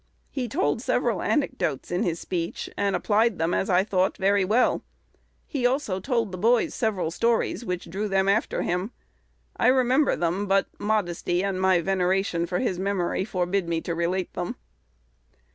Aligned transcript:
He 0.31 0.47
told 0.47 0.81
several 0.81 1.21
anecdotes 1.21 1.91
in 1.91 2.01
his 2.01 2.19
speech, 2.19 2.71
and 2.75 2.95
applied 2.95 3.37
them, 3.37 3.53
as 3.53 3.69
I 3.69 3.83
thought, 3.83 4.17
very 4.17 4.43
well. 4.43 4.83
He 5.45 5.63
also 5.63 5.99
told 5.99 6.31
the 6.31 6.39
boys 6.39 6.73
several 6.73 7.11
stories 7.11 7.63
which 7.63 7.87
drew 7.87 8.07
them 8.07 8.27
after 8.27 8.63
him. 8.63 8.93
I 9.57 9.67
remember 9.67 10.15
them; 10.15 10.47
but 10.47 10.65
modesty 10.79 11.43
and 11.43 11.61
my 11.61 11.81
veneration 11.81 12.47
for 12.47 12.57
his 12.57 12.79
memory 12.79 13.23
forbid 13.25 13.69
me 13.69 13.79
to 13.81 13.93
relate 13.93 14.33
them." 14.33 14.55